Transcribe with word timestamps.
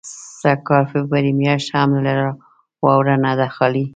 سږ 0.39 0.59
کال 0.67 0.83
فبروري 0.91 1.33
میاشت 1.41 1.67
هم 1.77 1.89
له 2.05 2.13
واورو 2.83 3.15
نه 3.25 3.31
ده 3.39 3.47
خالي. 3.55 3.85